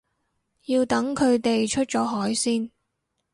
[0.65, 2.71] 要等佢哋出咗海先